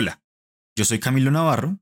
Hola, 0.00 0.22
yo 0.76 0.84
soy 0.84 1.00
Camilo 1.00 1.32
Navarro 1.32 1.80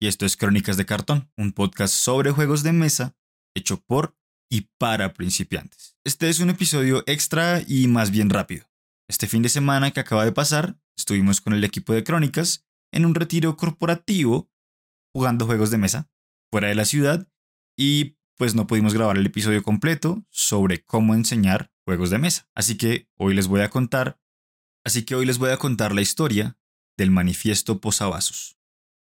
y 0.00 0.06
esto 0.06 0.24
es 0.24 0.36
Crónicas 0.36 0.76
de 0.76 0.86
Cartón, 0.86 1.32
un 1.36 1.50
podcast 1.50 1.92
sobre 1.92 2.30
juegos 2.30 2.62
de 2.62 2.70
mesa 2.70 3.16
hecho 3.56 3.82
por 3.82 4.16
y 4.48 4.68
para 4.78 5.14
principiantes. 5.14 5.96
Este 6.04 6.28
es 6.28 6.38
un 6.38 6.50
episodio 6.50 7.02
extra 7.06 7.60
y 7.66 7.88
más 7.88 8.12
bien 8.12 8.30
rápido. 8.30 8.70
Este 9.08 9.26
fin 9.26 9.42
de 9.42 9.48
semana 9.48 9.90
que 9.90 9.98
acaba 9.98 10.24
de 10.24 10.30
pasar, 10.30 10.78
estuvimos 10.96 11.40
con 11.40 11.54
el 11.54 11.64
equipo 11.64 11.92
de 11.92 12.04
Crónicas 12.04 12.64
en 12.92 13.04
un 13.04 13.16
retiro 13.16 13.56
corporativo 13.56 14.48
jugando 15.12 15.46
juegos 15.46 15.72
de 15.72 15.78
mesa 15.78 16.08
fuera 16.52 16.68
de 16.68 16.76
la 16.76 16.84
ciudad 16.84 17.26
y 17.76 18.16
pues 18.36 18.54
no 18.54 18.68
pudimos 18.68 18.94
grabar 18.94 19.16
el 19.16 19.26
episodio 19.26 19.64
completo 19.64 20.24
sobre 20.30 20.84
cómo 20.84 21.16
enseñar 21.16 21.72
juegos 21.84 22.10
de 22.10 22.18
mesa. 22.18 22.48
Así 22.54 22.76
que 22.76 23.08
hoy 23.16 23.34
les 23.34 23.48
voy 23.48 23.62
a 23.62 23.70
contar, 23.70 24.20
así 24.84 25.04
que 25.04 25.16
hoy 25.16 25.26
les 25.26 25.38
voy 25.38 25.50
a 25.50 25.56
contar 25.56 25.96
la 25.96 26.02
historia 26.02 26.56
del 26.96 27.10
manifiesto 27.10 27.80
posavasos. 27.80 28.58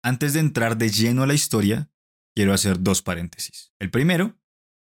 Antes 0.03 0.34
de 0.34 0.39
entrar 0.39 0.77
de 0.77 0.89
lleno 0.89 1.23
a 1.23 1.27
la 1.27 1.34
historia, 1.34 1.89
quiero 2.35 2.53
hacer 2.53 2.81
dos 2.81 3.02
paréntesis. 3.02 3.73
El 3.80 3.89
primero 3.89 4.39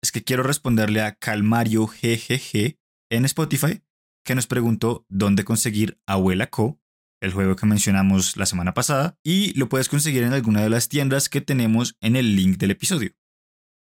es 0.01 0.11
que 0.11 0.23
quiero 0.23 0.43
responderle 0.43 1.01
a 1.01 1.15
Calmario 1.15 1.87
GGG 1.87 2.77
en 3.11 3.25
Spotify, 3.25 3.83
que 4.25 4.35
nos 4.35 4.47
preguntó 4.47 5.05
dónde 5.09 5.45
conseguir 5.45 5.99
Abuela 6.07 6.49
Co, 6.49 6.81
el 7.21 7.31
juego 7.31 7.55
que 7.55 7.65
mencionamos 7.65 8.35
la 8.35 8.45
semana 8.45 8.73
pasada, 8.73 9.17
y 9.23 9.53
lo 9.57 9.69
puedes 9.69 9.87
conseguir 9.87 10.23
en 10.23 10.33
alguna 10.33 10.61
de 10.61 10.69
las 10.69 10.89
tiendas 10.89 11.29
que 11.29 11.41
tenemos 11.41 11.95
en 12.01 12.15
el 12.15 12.35
link 12.35 12.57
del 12.57 12.71
episodio. 12.71 13.15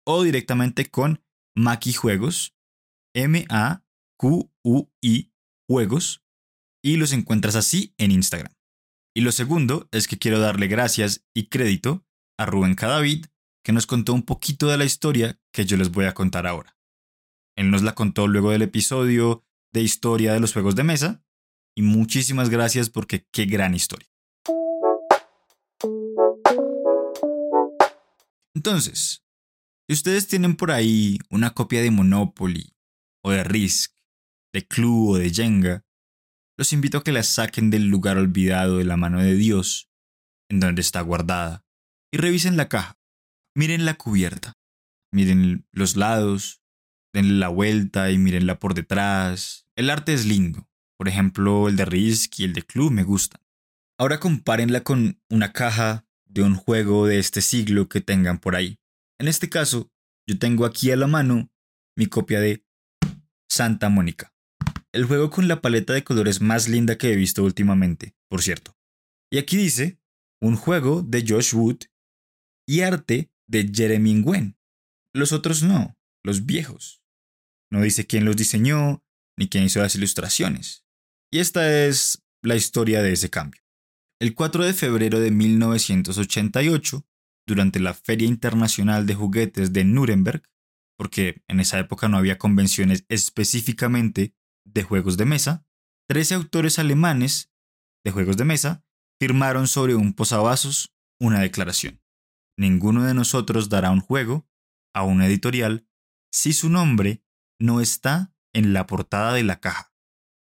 O 0.06 0.24
directamente 0.24 0.90
con 0.90 1.24
Maki 1.56 1.94
Juegos, 1.94 2.54
M-A-Q-U-I 3.14 3.84
Juegos, 5.70 6.24
y 6.84 6.98
los 6.98 7.14
encuentras 7.14 7.56
así 7.56 7.94
en 7.98 8.12
Instagram. 8.12 8.54
Y 9.16 9.22
lo 9.22 9.32
segundo 9.32 9.88
es 9.92 10.08
que 10.08 10.18
quiero 10.18 10.40
darle 10.40 10.68
gracias 10.68 11.24
y 11.36 11.48
crédito 11.48 12.04
a 12.38 12.46
Rubén 12.46 12.74
Cadavid, 12.74 13.26
que 13.64 13.72
nos 13.72 13.86
contó 13.86 14.14
un 14.14 14.24
poquito 14.24 14.68
de 14.68 14.78
la 14.78 14.86
historia 14.86 15.40
que 15.52 15.66
yo 15.66 15.78
les 15.78 15.92
voy 15.92 16.06
a 16.06 16.14
contar 16.14 16.48
ahora. 16.48 16.76
Él 17.56 17.70
nos 17.70 17.84
la 17.84 17.94
contó 17.94 18.28
luego 18.28 18.52
del 18.52 18.64
episodio 18.64 19.46
de 19.72 19.82
historia 19.82 20.34
de 20.34 20.40
los 20.40 20.54
juegos 20.54 20.76
de 20.76 20.84
mesa, 20.84 21.24
y 21.76 21.84
muchísimas 21.84 22.50
gracias 22.50 22.90
porque 22.90 23.28
qué 23.32 23.46
gran 23.46 23.76
historia. 23.76 24.10
Entonces, 28.56 29.24
si 29.88 29.94
ustedes 29.94 30.28
tienen 30.28 30.56
por 30.56 30.72
ahí 30.72 31.20
una 31.30 31.54
copia 31.54 31.82
de 31.82 31.92
Monopoly, 31.92 32.74
o 33.24 33.32
de 33.32 33.44
Risk, 33.44 33.94
de 34.54 34.68
Clue 34.68 35.12
o 35.12 35.18
de 35.18 35.30
Jenga, 35.32 35.86
los 36.58 36.74
invito 36.74 37.00
a 37.00 37.04
que 37.04 37.12
la 37.12 37.24
saquen 37.24 37.70
del 37.70 37.88
lugar 37.88 38.18
olvidado 38.18 38.78
de 38.78 38.86
la 38.86 38.98
mano 38.98 39.20
de 39.20 39.36
Dios, 39.36 39.90
en 40.50 40.60
donde 40.60 40.82
está 40.82 41.02
guardada, 41.02 41.66
y 42.12 42.18
revisen 42.18 42.58
la 42.58 42.70
caja. 42.70 43.00
Miren 43.56 43.86
la 43.86 43.96
cubierta, 43.96 44.54
miren 45.12 45.66
los 45.72 45.96
lados, 45.96 46.62
denle 47.14 47.34
la 47.34 47.50
vuelta 47.50 48.12
y 48.12 48.18
mírenla 48.18 48.60
por 48.60 48.74
detrás. 48.74 49.68
El 49.76 49.90
arte 49.90 50.14
es 50.14 50.26
lindo. 50.26 50.68
Por 50.98 51.08
ejemplo, 51.08 51.68
el 51.70 51.76
de 51.76 51.86
Risk 51.86 52.40
y 52.40 52.44
el 52.44 52.54
de 52.54 52.64
Club 52.64 52.92
me 52.92 53.04
gustan. 53.04 53.42
Ahora 54.00 54.20
compárenla 54.20 54.84
con 54.84 55.22
una 55.30 55.54
caja 55.54 56.06
de 56.26 56.44
un 56.44 56.56
juego 56.56 57.08
de 57.08 57.20
este 57.20 57.42
siglo 57.42 57.90
que 57.90 58.02
tengan 58.02 58.40
por 58.40 58.56
ahí. 58.56 58.80
En 59.20 59.28
este 59.28 59.50
caso, 59.50 59.92
yo 60.28 60.40
tengo 60.40 60.66
aquí 60.66 60.92
a 60.92 60.96
la 60.96 61.08
mano 61.08 61.52
mi 61.96 62.08
copia 62.08 62.40
de 62.40 62.66
Santa 63.48 63.90
Mónica 63.90 64.33
el 64.94 65.06
juego 65.06 65.30
con 65.30 65.48
la 65.48 65.60
paleta 65.60 65.94
de 65.94 66.04
colores 66.04 66.40
más 66.40 66.70
linda 66.70 66.98
que 66.98 67.12
he 67.12 67.16
visto 67.16 67.44
últimamente, 67.44 68.16
por 68.30 68.42
cierto. 68.42 68.78
Y 69.32 69.40
aquí 69.40 69.58
dice, 69.58 70.00
un 70.40 70.56
juego 70.56 71.02
de 71.02 71.26
Josh 71.28 71.56
Wood 71.56 71.86
y 72.68 72.82
arte 72.82 73.32
de 73.48 73.70
Jeremy 73.74 74.14
Nguyen. 74.14 74.58
Los 75.14 75.32
otros 75.32 75.64
no, 75.64 75.98
los 76.24 76.46
viejos. 76.46 77.04
No 77.72 77.82
dice 77.82 78.06
quién 78.06 78.24
los 78.26 78.36
diseñó 78.36 79.04
ni 79.38 79.50
quién 79.50 79.64
hizo 79.64 79.80
las 79.80 79.96
ilustraciones. 79.96 80.86
Y 81.32 81.40
esta 81.40 81.86
es 81.86 82.24
la 82.44 82.56
historia 82.56 83.02
de 83.02 83.14
ese 83.14 83.32
cambio. 83.32 83.62
El 84.22 84.36
4 84.36 84.64
de 84.64 84.74
febrero 84.74 85.20
de 85.20 85.32
1988, 85.32 87.06
durante 87.48 87.80
la 87.80 87.96
Feria 87.96 88.28
Internacional 88.28 89.08
de 89.08 89.16
Juguetes 89.16 89.74
de 89.74 89.84
Nuremberg, 89.84 90.44
porque 90.98 91.42
en 91.48 91.60
esa 91.60 91.80
época 91.80 92.08
no 92.08 92.18
había 92.18 92.38
convenciones 92.38 93.06
específicamente 93.10 94.36
de 94.74 94.84
juegos 94.84 95.18
de 95.18 95.26
mesa, 95.26 95.66
13 96.10 96.36
autores 96.36 96.80
alemanes 96.80 97.52
de 98.04 98.12
juegos 98.12 98.38
de 98.38 98.46
mesa 98.46 98.86
firmaron 99.20 99.68
sobre 99.68 99.96
un 99.96 100.14
posavasos 100.14 100.94
una 101.20 101.40
declaración. 101.40 102.02
Ninguno 102.58 103.04
de 103.04 103.14
nosotros 103.14 103.70
dará 103.70 103.92
un 103.92 104.02
juego 104.02 104.48
a 104.94 105.04
una 105.04 105.28
editorial 105.28 105.88
si 106.32 106.54
su 106.54 106.70
nombre 106.70 107.24
no 107.60 107.82
está 107.82 108.36
en 108.54 108.74
la 108.74 108.86
portada 108.86 109.34
de 109.34 109.44
la 109.44 109.60
caja. 109.60 109.94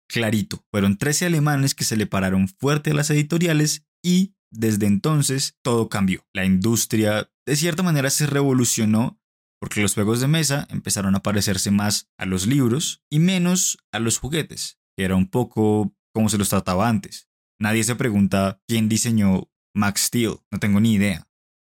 Clarito, 0.09 0.67
fueron 0.71 0.99
13 0.99 1.27
alemanes 1.27 1.75
que 1.75 1.85
se 1.85 1.97
le 1.97 2.07
pararon 2.07 2.49
fuerte 2.49 2.91
a 2.91 2.95
las 2.95 3.11
editoriales 3.11 3.87
y 4.03 4.35
desde 4.51 4.87
entonces 4.87 5.59
todo 5.63 5.89
cambió. 5.89 6.27
La 6.35 6.45
industria 6.45 7.31
de 7.47 7.57
cierta 7.57 7.83
manera 7.83 8.11
se 8.11 8.27
revolucionó 8.27 9.22
porque 9.63 9.81
los 9.81 9.95
juegos 9.95 10.21
de 10.21 10.27
mesa 10.27 10.67
empezaron 10.71 11.15
a 11.15 11.23
parecerse 11.23 11.71
más 11.71 12.11
a 12.19 12.27
los 12.27 12.49
libros 12.49 13.01
y 13.09 13.21
menos 13.21 13.79
a 13.93 14.01
los 14.01 14.19
juguetes, 14.19 14.81
que 14.97 15.05
era 15.05 15.15
un 15.15 15.31
poco 15.31 15.95
como 16.13 16.29
se 16.29 16.37
los 16.37 16.49
trataba 16.49 16.89
antes. 16.89 17.29
Nadie 17.61 17.85
se 17.85 17.95
pregunta 17.95 18.61
quién 18.67 18.89
diseñó 18.89 19.53
Max 19.73 20.07
Steel, 20.07 20.41
no 20.51 20.59
tengo 20.59 20.81
ni 20.81 20.95
idea. 20.95 21.29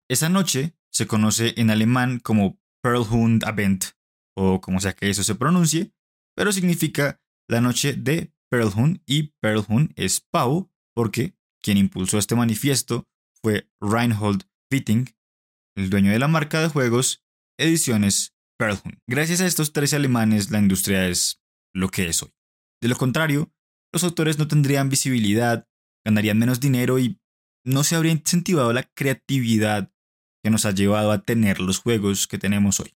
Esa 0.10 0.30
noche 0.30 0.76
se 0.92 1.06
conoce 1.06 1.54
en 1.58 1.70
alemán 1.70 2.18
como 2.18 2.60
Perlhund 2.82 3.44
Abend, 3.46 3.84
o 4.36 4.62
como 4.62 4.80
sea 4.80 4.94
que 4.94 5.12
eso 5.12 5.24
se 5.24 5.36
pronuncie, 5.36 5.94
pero 6.36 6.52
significa 6.52 7.22
la 7.48 7.62
noche 7.62 7.94
de 7.94 8.34
Perlhund 8.50 9.04
y 9.06 9.36
Perlhund 9.42 9.94
es 9.96 10.22
pavo 10.22 10.72
porque 10.96 11.38
quien 11.62 11.78
impulsó 11.78 12.18
este 12.18 12.36
manifiesto 12.36 13.08
fue 13.44 13.70
Reinhold 13.80 14.48
Witting, 14.72 15.16
el 15.78 15.92
dueño 15.92 16.12
de 16.12 16.18
la 16.18 16.28
marca 16.28 16.62
de 16.62 16.70
juegos 16.70 17.25
ediciones 17.58 18.36
Perlhund. 18.58 19.00
Gracias 19.08 19.42
a 19.42 19.46
estos 19.46 19.74
tres 19.74 19.94
alemanes, 19.94 20.52
la 20.52 20.60
industria 20.60 21.08
es 21.08 21.42
lo 21.74 21.90
que 21.90 22.08
es 22.08 22.24
hoy. 22.24 22.32
De 22.82 22.88
lo 22.88 22.96
contrario, 22.96 23.52
los 23.94 24.04
autores 24.04 24.38
no 24.38 24.48
tendrían 24.48 24.90
visibilidad, 24.90 25.68
ganarían 26.06 26.38
menos 26.38 26.60
dinero 26.60 27.00
y 27.00 27.20
no 27.66 27.84
se 27.84 27.96
habría 27.96 28.12
incentivado 28.12 28.72
la 28.74 28.84
creatividad 28.84 29.92
que 30.44 30.52
nos 30.52 30.66
ha 30.66 30.72
llevado 30.72 31.12
a 31.12 31.24
tener 31.24 31.60
los 31.60 31.80
juegos 31.80 32.28
que 32.28 32.38
tenemos 32.38 32.80
hoy. 32.80 32.94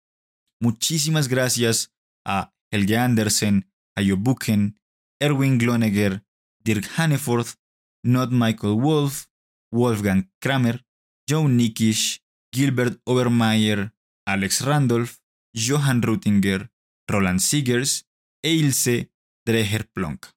Muchísimas 0.61 1.27
gracias 1.27 1.91
a 2.25 2.53
Helge 2.71 2.97
Andersen, 2.97 3.71
a 3.95 4.03
Jo 4.07 4.17
Buchen, 4.17 4.79
Erwin 5.19 5.57
Glonegger, 5.57 6.23
Dirk 6.63 6.85
Hanneforth, 6.97 7.55
Not 8.03 8.31
Michael 8.31 8.75
Wolf, 8.75 9.25
Wolfgang 9.71 10.31
Kramer, 10.39 10.85
Joe 11.27 11.49
Nikisch, 11.49 12.21
Gilbert 12.53 13.01
Obermeier, 13.05 13.93
Alex 14.31 14.61
Randolph, 14.61 15.15
Johann 15.55 16.03
Rutinger, 16.03 16.71
Roland 17.07 17.39
Siegers 17.39 18.07
e 18.43 18.53
Ilse 18.53 19.11
Dreher-Plonk. 19.43 20.27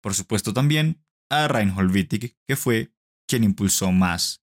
Por 0.00 0.14
supuesto 0.14 0.54
también 0.54 1.04
a 1.28 1.48
Reinhold 1.48 1.92
Wittig, 1.92 2.36
que 2.46 2.54
fue 2.54 2.92
quien 3.28 3.42
impulsó 3.42 3.90
más. 3.90 4.44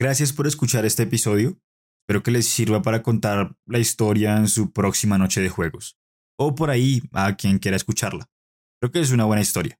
Gracias 0.00 0.32
por 0.32 0.48
escuchar 0.48 0.84
este 0.84 1.04
episodio. 1.04 1.56
Espero 2.02 2.24
que 2.24 2.32
les 2.32 2.48
sirva 2.48 2.82
para 2.82 3.04
contar 3.04 3.56
la 3.66 3.78
historia 3.78 4.36
en 4.36 4.48
su 4.48 4.72
próxima 4.72 5.16
noche 5.16 5.40
de 5.40 5.48
juegos. 5.48 5.96
O 6.36 6.56
por 6.56 6.70
ahí 6.70 7.02
a 7.12 7.36
quien 7.36 7.60
quiera 7.60 7.76
escucharla. 7.76 8.28
Creo 8.80 8.90
que 8.90 9.00
es 9.00 9.12
una 9.12 9.26
buena 9.26 9.42
historia. 9.42 9.78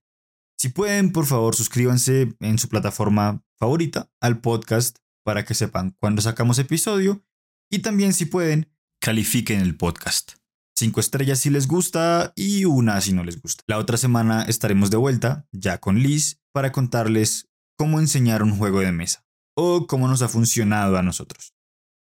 Si 0.57 0.69
pueden, 0.69 1.11
por 1.11 1.25
favor, 1.25 1.55
suscríbanse 1.55 2.33
en 2.39 2.57
su 2.57 2.69
plataforma 2.69 3.43
favorita 3.61 4.09
al 4.19 4.41
podcast 4.41 4.97
para 5.23 5.45
que 5.45 5.53
sepan 5.53 5.95
cuando 5.99 6.23
sacamos 6.23 6.57
episodio. 6.57 7.23
Y 7.69 7.79
también, 7.79 8.11
si 8.11 8.25
pueden, 8.25 8.73
califiquen 8.99 9.61
el 9.61 9.77
podcast. 9.77 10.31
Cinco 10.75 10.99
estrellas 10.99 11.39
si 11.39 11.51
les 11.51 11.67
gusta 11.67 12.33
y 12.35 12.65
una 12.65 12.99
si 13.01 13.13
no 13.13 13.23
les 13.23 13.39
gusta. 13.39 13.63
La 13.67 13.77
otra 13.77 13.97
semana 13.97 14.43
estaremos 14.43 14.89
de 14.89 14.97
vuelta, 14.97 15.47
ya 15.51 15.77
con 15.77 15.99
Liz, 15.99 16.41
para 16.51 16.71
contarles 16.71 17.49
cómo 17.77 17.99
enseñar 17.99 18.41
un 18.41 18.57
juego 18.57 18.79
de 18.79 18.91
mesa 18.91 19.23
o 19.55 19.85
cómo 19.85 20.07
nos 20.07 20.23
ha 20.23 20.27
funcionado 20.27 20.97
a 20.97 21.03
nosotros. 21.03 21.53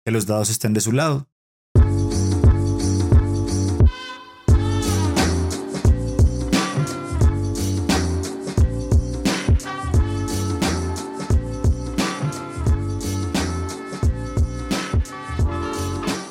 Que 0.05 0.13
los 0.13 0.27
dados 0.27 0.51
estén 0.51 0.75
de 0.75 0.81
su 0.81 0.93
lado 0.93 1.29